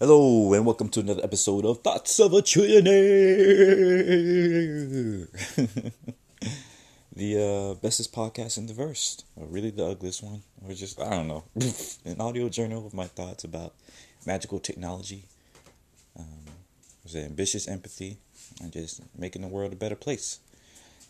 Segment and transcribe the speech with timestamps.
[0.00, 2.86] Hello, and welcome to another episode of Thoughts of a Trillionaire.
[7.16, 11.10] the uh, bestest podcast in the verse, or really the ugliest one, or just, I
[11.10, 11.42] don't know,
[12.04, 13.74] an audio journal of my thoughts about
[14.24, 15.24] magical technology,
[16.16, 16.44] um,
[17.02, 18.18] was it ambitious empathy,
[18.62, 20.38] and just making the world a better place.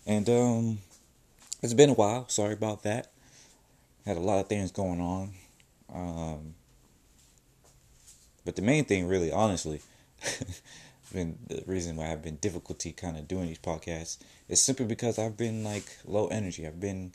[0.07, 0.79] And um,
[1.62, 3.11] it's been a while, sorry about that.
[4.07, 5.34] Had a lot of things going on.
[5.95, 6.55] Um,
[8.49, 9.83] but the main thing, really, honestly,
[11.12, 14.16] been the reason why I've been difficulty kind of doing these podcasts
[14.48, 16.66] is simply because I've been like low energy.
[16.66, 17.12] I've been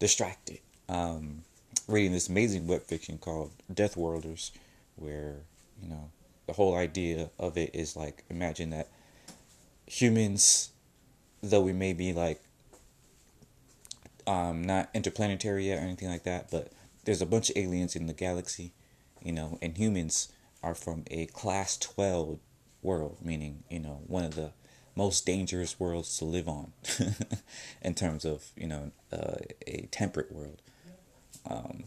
[0.00, 0.58] distracted.
[0.88, 1.44] Um,
[1.86, 4.50] reading this amazing web fiction called Deathworlders,
[4.96, 5.36] where
[5.80, 6.10] you know
[6.48, 8.88] the whole idea of it is like imagine that
[9.86, 10.70] humans,
[11.44, 12.42] though we may be like
[14.26, 16.72] um, not interplanetary yet or anything like that, but
[17.04, 18.72] there's a bunch of aliens in the galaxy,
[19.22, 22.38] you know, and humans are from a class 12
[22.82, 24.52] world, meaning, you know, one of the
[24.94, 26.72] most dangerous worlds to live on
[27.82, 30.62] in terms of, you know, uh, a temperate world.
[31.48, 31.84] Um,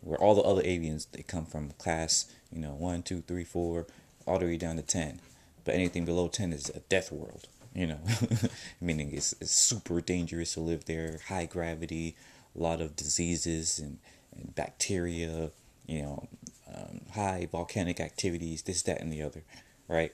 [0.00, 3.86] where all the other aliens, they come from class, you know, one, two, three, four,
[4.26, 5.20] all the way down to 10.
[5.64, 8.00] But anything below 10 is a death world, you know,
[8.80, 12.16] meaning it's, it's super dangerous to live there, high gravity,
[12.56, 13.98] a lot of diseases and,
[14.34, 15.50] and bacteria,
[15.86, 16.28] you know,
[16.74, 19.42] um, high volcanic activities, this, that, and the other,
[19.88, 20.12] right?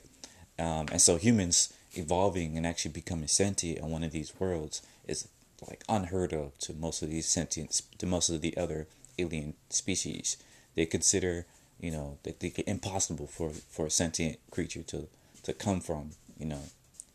[0.59, 5.29] Um, and so humans evolving and actually becoming sentient in one of these worlds is
[5.69, 8.87] like unheard of to most of these sentient, to most of the other
[9.19, 10.37] alien species.
[10.75, 11.47] They consider,
[11.81, 15.09] you know, that they impossible for for a sentient creature to
[15.45, 16.63] to come from, you know,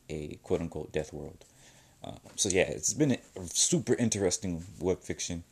[0.10, 1.46] a quote unquote death world.
[2.04, 5.44] Uh, so yeah, it's been a super interesting web fiction,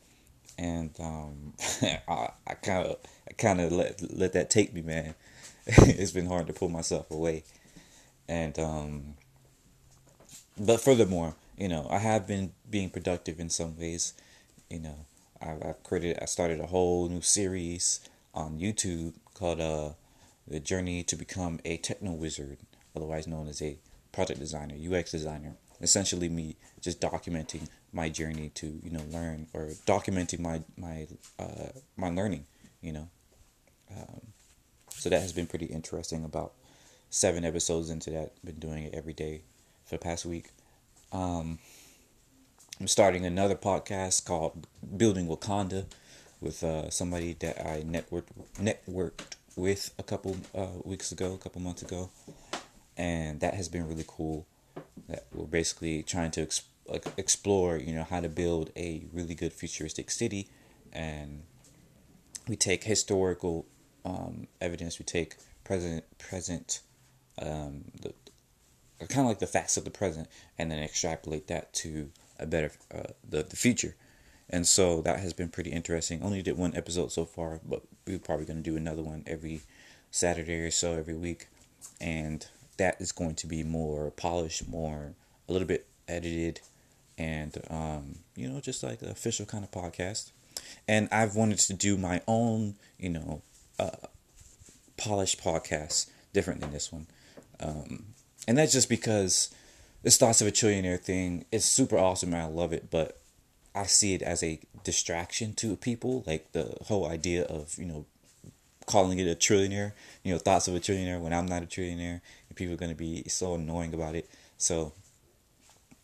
[0.57, 1.53] and um,
[2.07, 5.15] I kind of I kind of let let that take me, man.
[5.65, 7.43] it's been hard to pull myself away,
[8.27, 9.15] and um,
[10.59, 14.13] but furthermore, you know, I have been being productive in some ways.
[14.69, 14.95] You know,
[15.41, 17.99] I've, I've created, I started a whole new series
[18.33, 19.89] on YouTube called uh,
[20.47, 22.57] "The Journey to Become a Techno Wizard,"
[22.95, 23.77] otherwise known as a
[24.11, 25.53] project designer, UX designer.
[25.81, 31.07] Essentially, me just documenting my journey to you know learn or documenting my my
[31.39, 32.45] uh, my learning.
[32.81, 33.09] You know,
[33.91, 34.21] um,
[34.89, 36.23] so that has been pretty interesting.
[36.23, 36.53] About
[37.09, 39.41] seven episodes into that, been doing it every day
[39.85, 40.49] for the past week.
[41.11, 41.59] Um,
[42.79, 44.67] I'm starting another podcast called
[44.97, 45.85] Building Wakanda
[46.41, 51.61] with uh, somebody that I networked networked with a couple uh, weeks ago, a couple
[51.61, 52.11] months ago,
[52.95, 54.45] and that has been really cool.
[55.07, 56.63] That we're basically trying to ex-
[57.17, 60.49] explore, you know, how to build a really good futuristic city,
[60.91, 61.43] and
[62.47, 63.65] we take historical
[64.05, 66.81] um, evidence, we take present present
[67.41, 68.13] um, the
[69.07, 72.71] kind of like the facts of the present, and then extrapolate that to a better
[72.93, 73.95] uh, the the future.
[74.49, 76.23] And so that has been pretty interesting.
[76.23, 79.61] Only did one episode so far, but we're probably going to do another one every
[80.09, 81.47] Saturday or so every week.
[81.99, 85.13] And that is going to be more polished, more
[85.47, 86.61] a little bit edited,
[87.17, 90.31] and um, you know, just like the official kind of podcast.
[90.87, 93.41] And I've wanted to do my own, you know,
[93.79, 94.07] uh,
[94.97, 97.07] polished podcast, different than this one.
[97.59, 98.07] Um,
[98.47, 99.53] and that's just because
[100.03, 103.19] this thoughts of a trillionaire thing is super awesome and I love it, but
[103.75, 106.23] I see it as a distraction to people.
[106.25, 108.05] Like the whole idea of you know
[108.85, 109.91] calling it a trillionaire,
[110.23, 112.21] you know, thoughts of a trillionaire when I'm not a trillionaire,
[112.57, 114.29] people are gonna be so annoying about it.
[114.57, 114.93] So,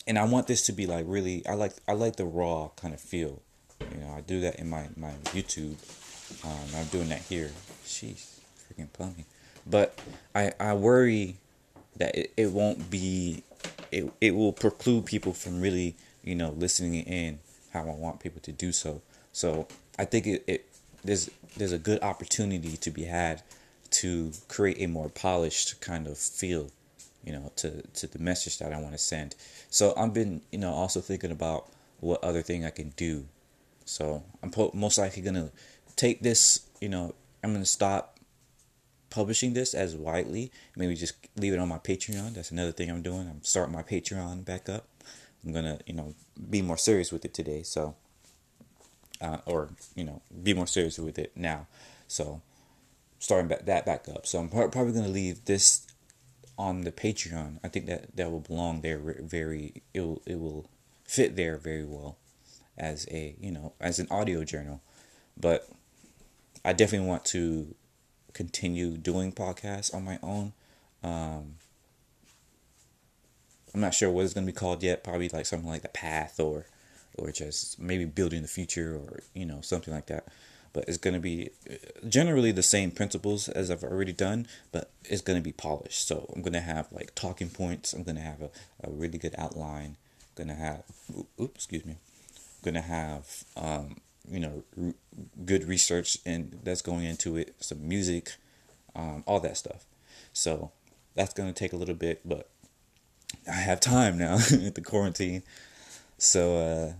[0.08, 2.94] and I want this to be like really, I like I like the raw kind
[2.94, 3.41] of feel.
[3.91, 5.75] You know, I do that in my my YouTube.
[6.46, 7.52] Um, I'm doing that here.
[7.86, 9.25] She's freaking plumbing,
[9.66, 10.00] but
[10.34, 11.36] I I worry
[11.97, 13.44] that it, it won't be
[13.91, 17.40] it, it will preclude people from really you know listening in
[17.72, 19.02] how I want people to do so.
[19.31, 20.66] So I think it, it
[21.03, 23.41] there's there's a good opportunity to be had
[24.03, 26.70] to create a more polished kind of feel,
[27.23, 29.34] you know, to to the message that I want to send.
[29.70, 31.70] So I've been you know also thinking about
[32.02, 33.26] what other thing I can do.
[33.85, 35.52] So I'm po- most likely gonna
[35.96, 38.20] take this, you know, I'm gonna stop
[39.09, 40.52] publishing this as widely.
[40.76, 42.34] Maybe just leave it on my Patreon.
[42.34, 43.29] That's another thing I'm doing.
[43.29, 44.85] I'm starting my Patreon back up.
[45.46, 46.14] I'm gonna, you know,
[46.49, 47.64] be more serious with it today.
[47.64, 47.96] So,
[49.22, 51.67] uh, or you know, be more serious with it now.
[52.09, 52.41] So,
[53.23, 54.28] starting back, that back up.
[54.28, 55.87] So I'm probably gonna leave this
[56.58, 57.58] on the Patreon.
[57.64, 58.99] I think that that will belong there.
[58.99, 60.70] Very, it will it will
[61.05, 62.17] fit there very well
[62.78, 64.81] as a you know as an audio journal.
[65.37, 65.70] But
[66.66, 67.73] I definitely want to
[68.34, 70.52] continue doing podcasts on my own.
[71.02, 71.55] Um,
[73.73, 75.03] I'm not sure what it's going to be called yet.
[75.03, 76.66] Probably like something like the path or,
[77.17, 80.28] or just maybe building the future or you know something like that.
[80.73, 81.52] But it's going to be
[82.08, 86.08] generally the same principles as I've already done, but it's going to be polished.
[86.08, 87.93] So I'm going to have like talking points.
[87.93, 88.49] I'm going to have a,
[88.84, 89.97] a really good outline.
[90.22, 90.84] I'm going to have,
[91.40, 91.97] oops, excuse me.
[92.35, 93.97] I'm going to have, um,
[94.28, 94.93] you know, r-
[95.46, 97.55] good research and that's going into it.
[97.59, 98.34] Some music,
[98.96, 99.85] um, all that stuff.
[100.34, 100.72] So
[101.14, 102.49] that's going to take a little bit, but
[103.47, 105.43] I have time now at the quarantine.
[106.17, 106.93] So, uh,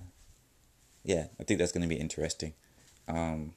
[1.04, 2.54] yeah, I think that's going to be interesting.
[3.08, 3.54] Um,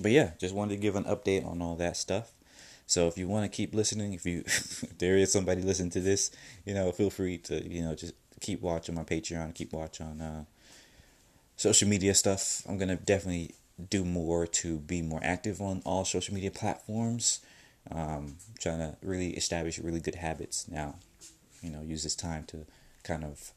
[0.00, 2.32] but yeah, just wanted to give an update on all that stuff.
[2.86, 6.00] So if you want to keep listening, if you if there is somebody listening to
[6.00, 6.30] this,
[6.64, 10.44] you know, feel free to you know just keep watching my Patreon, keep watching uh,
[11.56, 12.62] social media stuff.
[12.68, 13.54] I'm gonna definitely
[13.88, 17.40] do more to be more active on all social media platforms.
[17.90, 20.96] Um, trying to really establish really good habits now.
[21.62, 22.66] You know, use this time to
[23.04, 23.52] kind of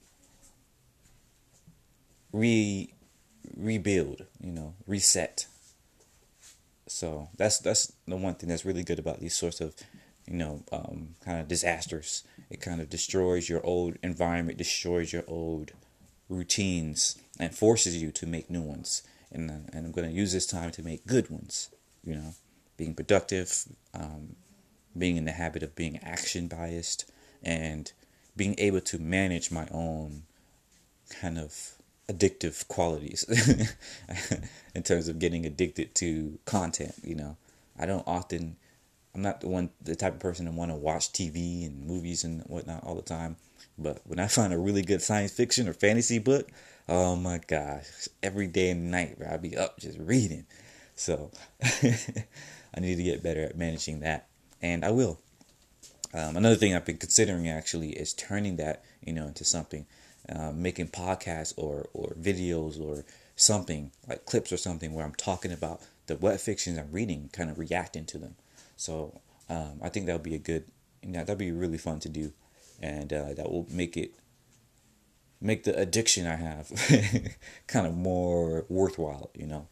[2.31, 2.93] re
[3.57, 4.25] rebuild.
[4.39, 5.47] You know, reset
[6.93, 9.73] so that's that's the one thing that's really good about these sorts of,
[10.27, 12.23] you know, um, kind of disasters.
[12.51, 15.71] It kind of destroys your old environment, destroys your old
[16.29, 19.01] routines, and forces you to make new ones.
[19.31, 21.69] And uh, and I'm going to use this time to make good ones.
[22.03, 22.35] You know,
[22.77, 24.35] being productive, um,
[24.95, 27.11] being in the habit of being action biased,
[27.41, 27.91] and
[28.37, 30.23] being able to manage my own
[31.09, 31.73] kind of
[32.09, 33.23] addictive qualities
[34.75, 36.93] in terms of getting addicted to content.
[37.03, 37.37] You know,
[37.79, 38.57] I don't often,
[39.15, 42.23] I'm not the one, the type of person that want to watch TV and movies
[42.23, 43.37] and whatnot all the time.
[43.77, 46.49] But when I find a really good science fiction or fantasy book,
[46.89, 50.45] oh my gosh, every day and night, bro, I'll be up just reading.
[50.95, 51.31] So
[51.63, 54.27] I need to get better at managing that,
[54.61, 55.19] and I will.
[56.13, 59.87] Um, another thing I've been considering actually is turning that, you know, into something
[60.29, 63.03] uh, making podcasts or, or videos or
[63.35, 67.49] something like clips or something where I'm talking about the web fictions I'm reading, kind
[67.49, 68.35] of reacting to them.
[68.75, 70.65] So um, I think that would be a good,
[71.01, 72.33] you know, that'd be really fun to do,
[72.81, 74.13] and uh, that will make it
[75.41, 76.71] make the addiction I have
[77.67, 79.29] kind of more worthwhile.
[79.35, 79.67] You know,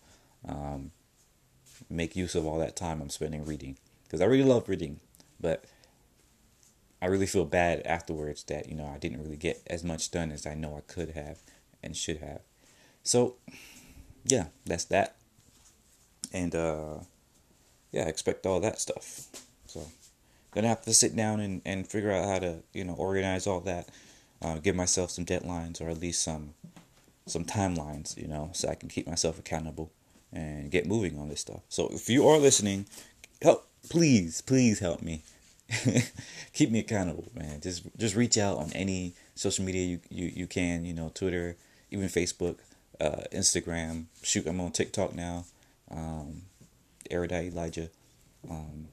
[0.47, 0.91] um,
[1.89, 4.99] make use of all that time I'm spending reading because I really love reading,
[5.39, 5.65] but
[7.01, 10.31] I really feel bad afterwards that you know I didn't really get as much done
[10.31, 11.39] as I know I could have
[11.83, 12.41] and should have.
[13.03, 13.35] So,
[14.23, 15.15] yeah, that's that.
[16.31, 16.99] And uh,
[17.91, 19.27] yeah, expect all that stuff.
[19.65, 19.87] So,
[20.53, 23.61] gonna have to sit down and, and figure out how to you know organize all
[23.61, 23.89] that.
[24.43, 26.55] Uh, give myself some deadlines or at least some
[27.27, 29.91] some timelines, you know, so I can keep myself accountable
[30.33, 31.61] and get moving on this stuff.
[31.69, 32.85] So if you are listening,
[33.41, 35.23] help please, please help me.
[36.53, 37.61] keep me accountable, man.
[37.61, 41.55] Just just reach out on any social media you, you, you can, you know, Twitter,
[41.89, 42.57] even Facebook,
[42.99, 44.05] uh, Instagram.
[44.23, 45.45] Shoot, I'm on TikTok now.
[45.89, 46.43] Um,
[47.09, 47.89] Erudite Elijah.
[48.49, 48.87] Um,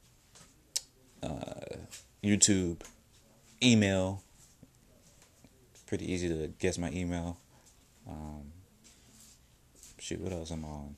[1.22, 1.76] uh,
[2.22, 2.80] YouTube,
[3.62, 4.22] email.
[5.86, 7.38] Pretty easy to guess my email.
[8.08, 8.52] Um,
[9.98, 10.96] shoot, what else I'm on?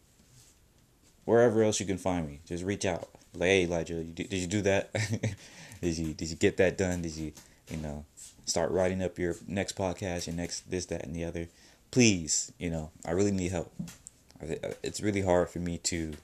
[1.25, 3.09] Wherever else you can find me, just reach out.
[3.35, 4.93] Like, hey Elijah, you, did you do that?
[5.81, 7.03] did you did you get that done?
[7.03, 7.33] Did you
[7.69, 8.05] you know
[8.47, 11.49] start writing up your next podcast, your next this that and the other?
[11.91, 13.73] Please, you know, I really need help.
[14.83, 16.15] It's really hard for me to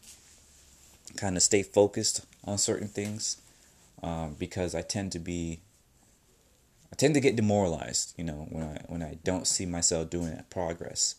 [1.16, 3.38] kind of stay focused on certain things
[4.02, 5.60] um, because I tend to be
[6.92, 10.30] I tend to get demoralized, you know, when I when I don't see myself doing
[10.30, 11.16] that progress.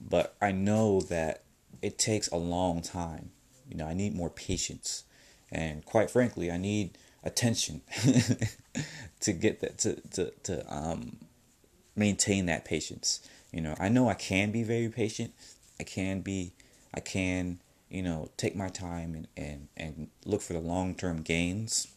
[0.00, 1.42] But I know that
[1.82, 3.30] it takes a long time.
[3.68, 5.04] You know, I need more patience.
[5.50, 7.80] And quite frankly, I need attention
[9.20, 11.18] to get that to to to um
[11.96, 13.26] maintain that patience.
[13.52, 15.32] You know, I know I can be very patient.
[15.78, 16.52] I can be
[16.92, 21.88] I can, you know, take my time and and and look for the long-term gains,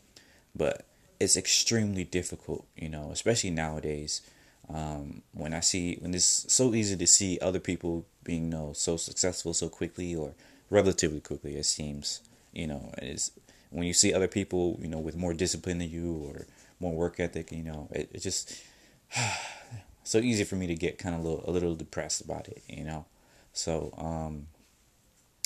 [0.55, 0.85] but
[1.19, 4.21] it's extremely difficult, you know, especially nowadays.
[4.69, 8.73] Um, when I see when it's so easy to see other people being you know
[8.73, 10.33] so successful so quickly or
[10.69, 12.19] relatively quickly it seems
[12.51, 13.31] you know it's
[13.69, 16.45] when you see other people, you know, with more discipline than you or
[16.79, 18.61] more work ethic, you know, it, just
[20.03, 22.63] so easy for me to get kind of a little, a little depressed about it,
[22.67, 23.05] you know.
[23.53, 24.47] So um,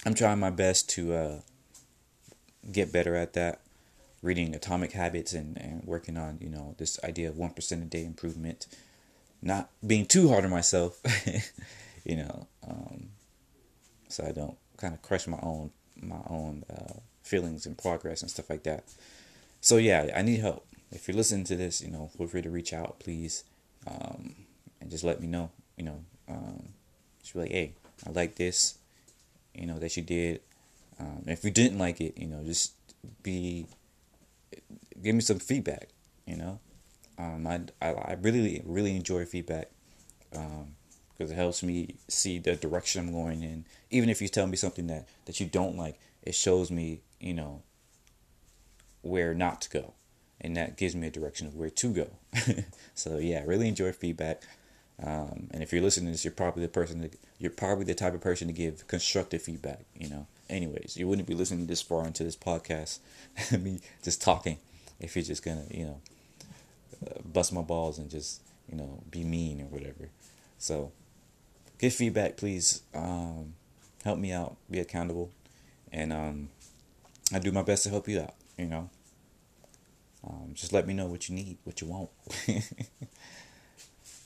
[0.05, 1.39] I'm trying my best to uh,
[2.71, 3.61] get better at that.
[4.21, 8.05] Reading Atomic Habits and, and working on, you know, this idea of 1% a day
[8.05, 8.67] improvement.
[9.41, 11.01] Not being too hard on myself,
[12.05, 13.09] you know, um,
[14.07, 16.93] so I don't kind of crush my own my own uh,
[17.23, 18.83] feelings and progress and stuff like that.
[19.61, 20.65] So yeah, I need help.
[20.91, 23.43] If you're listening to this, you know, feel free to reach out, please,
[23.87, 24.35] um,
[24.79, 25.51] and just let me know.
[25.77, 26.69] You know, um,
[27.21, 27.73] just be like, hey,
[28.05, 28.77] I like this,
[29.53, 30.41] you know, that you did.
[30.99, 32.73] Um, if you didn't like it, you know, just
[33.23, 33.65] be
[35.01, 35.89] give me some feedback.
[36.25, 36.59] You know,
[37.21, 39.69] um, I, I I really really enjoy feedback
[40.35, 40.75] um,
[41.11, 43.65] because it helps me see the direction I'm going in.
[43.91, 47.33] Even if you tell me something that that you don't like, it shows me you
[47.33, 47.61] know
[49.01, 49.93] where not to go,
[50.39, 52.07] and that gives me a direction of where to go.
[52.95, 54.41] so yeah, I really enjoy feedback.
[55.03, 57.95] Um, and if you're listening to this, you're probably the person that you're probably the
[57.95, 59.81] type of person to give constructive feedback.
[59.95, 62.99] You know, anyways, you wouldn't be listening this far into this podcast,
[63.59, 64.57] me just talking,
[64.99, 66.01] if you're just gonna, you know,
[67.25, 70.09] bust my balls and just, you know, be mean or whatever.
[70.57, 70.91] So,
[71.79, 72.81] give feedback, please.
[72.93, 73.53] Um,
[74.03, 75.31] help me out, be accountable,
[75.91, 76.49] and um,
[77.33, 78.33] I do my best to help you out.
[78.57, 78.89] You know,
[80.27, 82.09] um, just let me know what you need, what you want.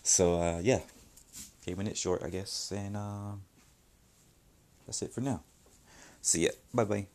[0.03, 0.79] so uh, yeah,
[1.63, 3.41] keeping it short, I guess, and um,
[4.86, 5.41] that's it for now.
[6.22, 6.51] See ya.
[6.74, 7.14] Bye bye.